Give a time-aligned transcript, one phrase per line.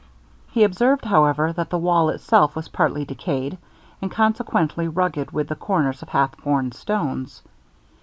[0.49, 3.59] He observed, however, that the wall itself was partly decayed,
[4.01, 7.43] and consequently rugged with the corners of half worn stones.